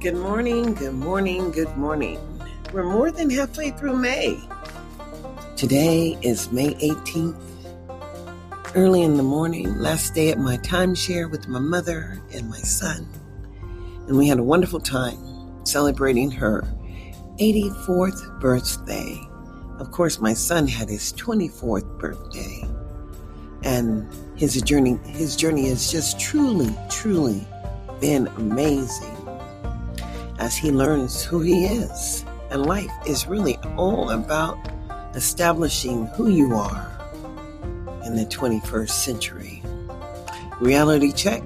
[0.00, 2.20] Good morning, good morning, good morning.
[2.72, 4.38] We're more than halfway through May.
[5.56, 7.36] Today is May 18th,
[8.76, 13.08] early in the morning, last day at my timeshare with my mother and my son.
[14.06, 16.62] And we had a wonderful time celebrating her
[17.40, 19.20] 84th birthday.
[19.80, 22.62] Of course, my son had his 24th birthday.
[23.64, 24.06] And
[24.38, 27.44] his journey his journey has just truly, truly
[28.00, 29.17] been amazing
[30.38, 32.24] as he learns who he is.
[32.50, 34.58] And life is really all about
[35.14, 36.86] establishing who you are
[38.04, 39.62] in the 21st century.
[40.60, 41.42] Reality check.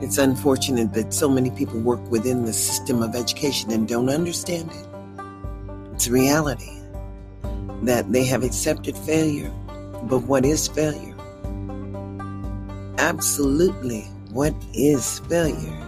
[0.00, 4.70] It's unfortunate that so many people work within the system of education and don't understand
[4.70, 4.86] it.
[5.94, 6.78] It's reality
[7.82, 9.50] that they have accepted failure.
[10.04, 11.16] But what is failure?
[12.98, 15.87] Absolutely, what is failure?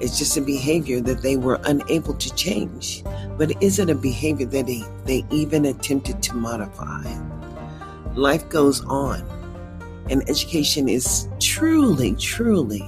[0.00, 3.04] It's just a behavior that they were unable to change.
[3.36, 7.04] But is it a behavior that they, they even attempted to modify?
[8.14, 9.20] Life goes on,
[10.08, 12.80] and education is truly, truly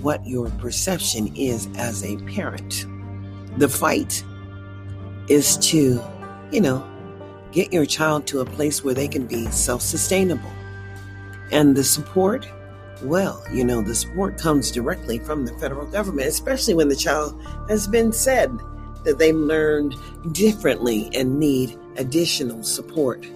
[0.00, 2.86] what your perception is as a parent.
[3.58, 4.24] The fight
[5.28, 6.02] is to,
[6.50, 6.86] you know,
[7.52, 10.50] get your child to a place where they can be self sustainable.
[11.52, 12.48] And the support
[13.02, 17.40] well, you know, the support comes directly from the federal government, especially when the child
[17.68, 18.58] has been said
[19.04, 19.94] that they learned
[20.32, 23.26] differently and need additional support.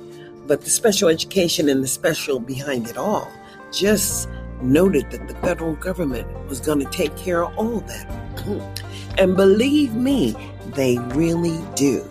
[0.46, 3.32] But the special education and the special behind it all
[3.72, 4.28] just
[4.60, 8.84] noted that the federal government was going to take care of all that.
[9.18, 10.34] and believe me,
[10.74, 12.02] they really do.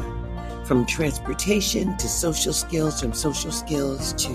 [0.65, 4.31] From transportation to social skills, from social skills to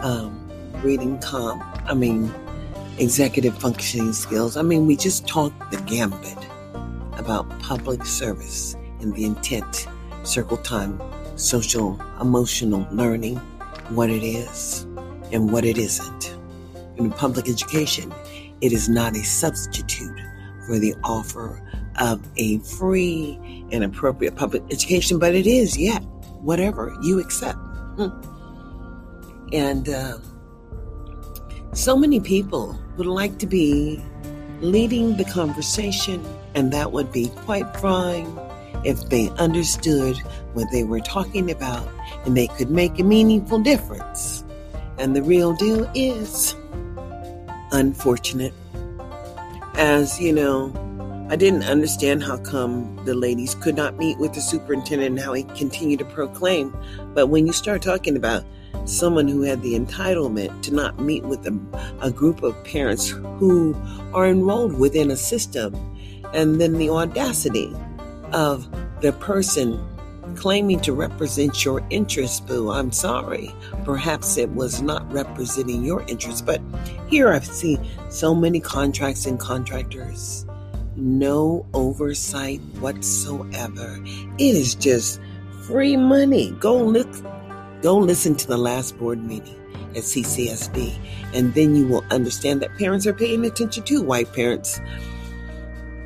[0.00, 0.47] um,
[0.82, 2.32] reading comp, I mean,
[2.98, 4.56] executive functioning skills.
[4.56, 6.38] I mean, we just talked the gambit
[7.18, 9.86] about public service and the intent,
[10.22, 11.00] circle time,
[11.36, 13.36] social, emotional learning,
[13.90, 14.82] what it is
[15.32, 16.36] and what it isn't.
[16.96, 18.12] In public education,
[18.60, 20.18] it is not a substitute
[20.66, 21.62] for the offer
[22.00, 23.38] of a free
[23.70, 26.02] and appropriate public education, but it is yet
[26.40, 27.58] whatever you accept.
[27.96, 28.08] Hmm.
[29.52, 30.18] And uh,
[31.78, 34.02] so many people would like to be
[34.60, 36.24] leading the conversation,
[36.56, 38.26] and that would be quite fine
[38.84, 40.18] if they understood
[40.54, 41.88] what they were talking about
[42.24, 44.44] and they could make a meaningful difference.
[44.98, 46.56] And the real deal is
[47.70, 48.52] unfortunate.
[49.74, 50.72] As you know,
[51.30, 55.32] I didn't understand how come the ladies could not meet with the superintendent and how
[55.32, 56.76] he continued to proclaim.
[57.14, 58.42] But when you start talking about
[58.86, 61.58] someone who had the entitlement to not meet with a,
[62.00, 63.76] a group of parents who
[64.12, 65.74] are enrolled within a system,
[66.32, 67.74] and then the audacity
[68.32, 68.68] of
[69.00, 69.82] the person
[70.36, 72.70] claiming to represent your interests, boo.
[72.70, 73.52] I'm sorry.
[73.84, 76.60] Perhaps it was not representing your interests, but
[77.08, 80.46] here I've seen so many contracts and contractors,
[80.96, 83.98] no oversight whatsoever.
[84.04, 85.20] It is just
[85.62, 86.52] free money.
[86.52, 87.08] Go look
[87.82, 89.54] Go listen to the last board meeting
[89.90, 90.98] at CCSD,
[91.32, 94.02] and then you will understand that parents are paying attention too.
[94.02, 94.80] White parents,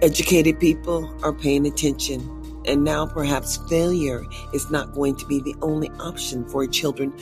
[0.03, 2.39] educated people are paying attention.
[2.65, 7.13] And now perhaps failure is not going to be the only option for children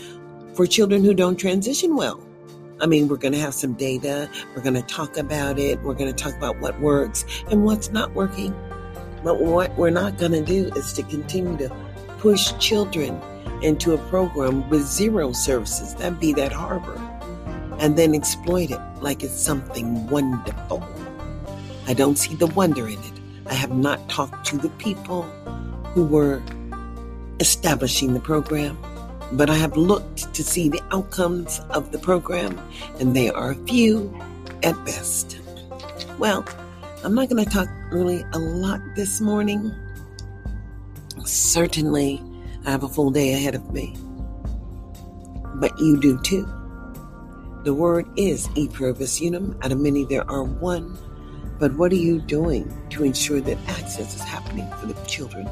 [0.54, 2.20] for children who don't transition well.
[2.80, 4.28] I mean, we're going to have some data.
[4.54, 5.80] We're going to talk about it.
[5.82, 8.54] We're going to talk about what works and what's not working.
[9.22, 11.74] But what we're not going to do is to continue to
[12.18, 13.20] push children
[13.62, 16.96] into a program with zero services, that be that harbor,
[17.78, 20.82] and then exploit it like it's something wonderful.
[21.86, 23.20] I don't see the wonder in it.
[23.46, 25.22] I have not talked to the people
[25.94, 26.42] who were
[27.40, 28.78] establishing the program,
[29.32, 32.60] but I have looked to see the outcomes of the program,
[32.98, 34.14] and they are few
[34.62, 35.38] at best.
[36.18, 36.44] Well,
[37.02, 39.74] I'm not going to talk really a lot this morning.
[41.24, 42.22] Certainly,
[42.66, 43.96] I have a full day ahead of me.
[45.54, 46.48] But you do too.
[47.64, 49.58] The word is e pluribus unum.
[49.62, 50.96] Out of many, there are one.
[51.58, 55.48] But what are you doing to ensure that access is happening for the children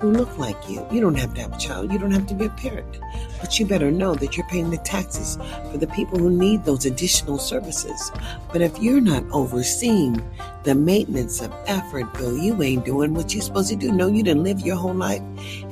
[0.00, 0.86] who look like you?
[0.92, 2.98] You don't have to have a child, you don't have to be a parent.
[3.40, 5.38] But you better know that you're paying the taxes
[5.70, 8.12] for the people who need those additional services.
[8.52, 10.22] But if you're not overseeing
[10.64, 13.92] the maintenance of effort, Bill, you ain't doing what you're supposed to do.
[13.92, 15.22] No, you didn't live your whole life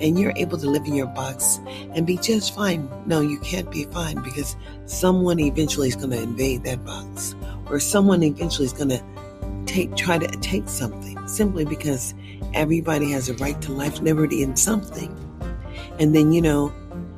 [0.01, 1.61] and you're able to live in your box
[1.95, 2.89] and be just fine.
[3.07, 4.57] No, you can't be fine because
[4.87, 7.35] someone eventually is going to invade that box
[7.71, 9.03] or someone eventually is going to
[9.67, 11.17] take, try to take something.
[11.27, 12.15] simply because
[12.55, 15.15] everybody has a right to life, liberty, and something.
[15.99, 16.73] And then, you know,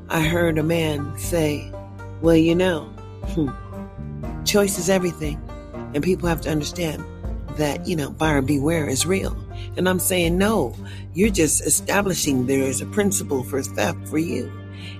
[0.08, 1.72] I heard a man say,
[2.20, 2.84] well, you know,
[3.28, 3.50] hmm,
[4.44, 5.40] choice is everything.
[5.94, 7.04] And people have to understand
[7.56, 9.36] that, you know, buyer beware is real.
[9.76, 10.74] And I'm saying, no,
[11.14, 14.50] you're just establishing there is a principle for theft for you.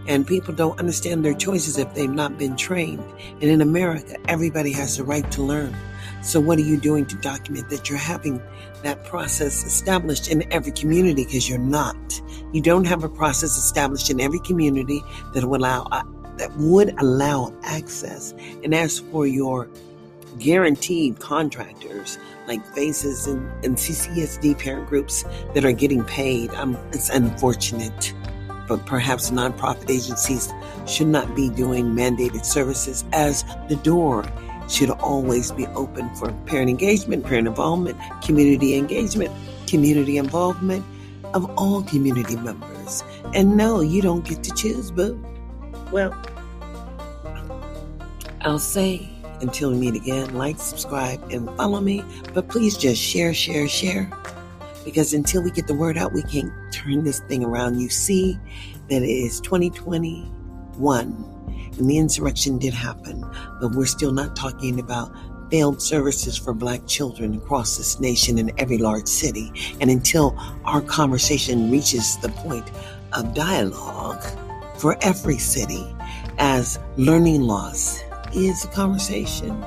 [0.06, 3.04] And people don't understand their choices if they've not been trained.
[3.40, 5.74] And in America, everybody has the right to learn.
[6.22, 8.42] So, what are you doing to document that you're having
[8.82, 11.24] that process established in every community?
[11.24, 11.96] Because you're not.
[12.52, 15.02] You don't have a process established in every community
[15.34, 16.02] that would allow uh,
[16.38, 18.34] that would allow access.
[18.64, 19.68] And as for your
[20.38, 27.10] guaranteed contractors like FACES and, and CCSD parent groups that are getting paid, um, it's
[27.10, 28.14] unfortunate.
[28.68, 30.52] But perhaps nonprofit agencies
[30.86, 34.24] should not be doing mandated services as the door
[34.68, 39.30] should always be open for parent engagement, parent involvement, community engagement,
[39.66, 40.84] community involvement
[41.34, 43.02] of all community members.
[43.34, 45.24] And no, you don't get to choose, boo.
[45.90, 46.14] Well,
[48.42, 49.08] I'll say
[49.40, 52.04] until we meet again, like, subscribe, and follow me.
[52.34, 54.10] But please just share, share, share.
[54.88, 57.78] Because until we get the word out, we can't turn this thing around.
[57.78, 58.38] You see
[58.88, 61.34] that it is 2021
[61.76, 63.20] and the insurrection did happen,
[63.60, 65.14] but we're still not talking about
[65.50, 69.52] failed services for black children across this nation in every large city.
[69.78, 72.70] And until our conversation reaches the point
[73.12, 74.24] of dialogue
[74.78, 75.86] for every city,
[76.38, 78.02] as learning loss
[78.34, 79.62] is a conversation.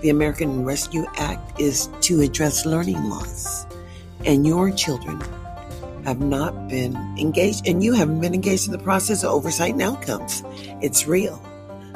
[0.00, 3.66] The American Rescue Act is to address learning loss.
[4.24, 5.20] And your children
[6.04, 9.82] have not been engaged, and you haven't been engaged in the process of oversight and
[9.82, 10.42] outcomes.
[10.82, 11.42] It's real.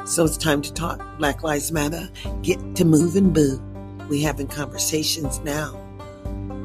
[0.05, 1.01] So it's time to talk.
[1.17, 2.09] Black Lives Matter.
[2.41, 3.61] Get to move and boo.
[4.09, 5.79] We having conversations now.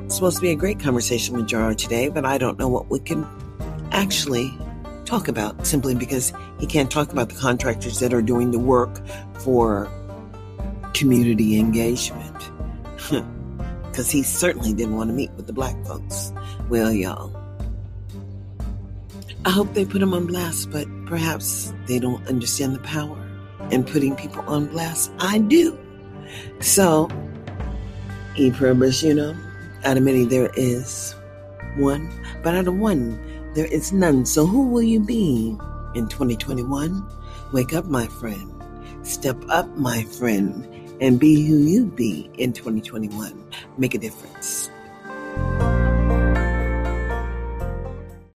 [0.05, 2.91] It's supposed to be a great conversation with Jara today, but I don't know what
[2.91, 3.27] we can
[3.91, 4.51] actually
[5.05, 9.01] talk about simply because he can't talk about the contractors that are doing the work
[9.41, 9.91] for
[10.95, 12.51] community engagement.
[13.95, 16.33] Because he certainly didn't want to meet with the black folks.
[16.69, 17.31] Well, y'all,
[19.45, 23.17] I hope they put him on blast, but perhaps they don't understand the power
[23.71, 25.13] in putting people on blast.
[25.21, 25.79] I do.
[26.59, 27.09] So,
[28.35, 29.37] e pluribus know,
[29.85, 31.15] out of many there is
[31.77, 32.11] one,
[32.43, 33.21] but out of one
[33.55, 34.27] there is none.
[34.27, 35.57] So, who will you be
[35.95, 37.01] in 2021?
[37.53, 38.51] Wake up, my friend.
[39.07, 40.67] Step up, my friend,
[41.01, 43.43] and be who you be in 2021.
[43.79, 44.71] Make a difference.